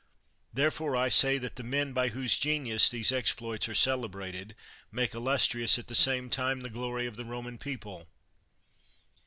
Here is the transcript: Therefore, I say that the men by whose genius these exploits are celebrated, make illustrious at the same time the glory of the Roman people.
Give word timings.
Therefore, 0.51 0.95
I 0.95 1.09
say 1.09 1.37
that 1.37 1.57
the 1.57 1.63
men 1.63 1.93
by 1.93 2.07
whose 2.07 2.39
genius 2.39 2.89
these 2.89 3.11
exploits 3.11 3.69
are 3.69 3.75
celebrated, 3.75 4.55
make 4.91 5.13
illustrious 5.13 5.77
at 5.77 5.85
the 5.89 5.93
same 5.93 6.27
time 6.27 6.61
the 6.61 6.71
glory 6.71 7.05
of 7.05 7.17
the 7.17 7.25
Roman 7.25 7.59
people. 7.59 8.07